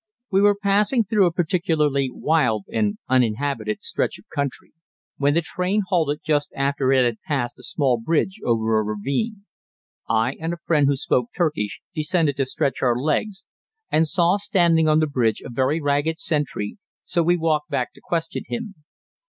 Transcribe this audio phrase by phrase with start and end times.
[0.31, 4.73] We were passing through a particularly wild and uninhabited stretch of country,
[5.17, 9.45] when the train halted just after it had passed a small bridge over a ravine.
[10.09, 13.45] I and a friend who spoke Turkish descended to stretch our legs,
[13.91, 18.01] and saw standing on the bridge a very ragged sentry, so we walked back to
[18.03, 18.73] question him.